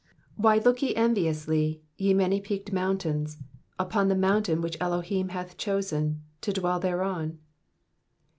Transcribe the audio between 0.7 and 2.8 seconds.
ye enviously, ye many peaked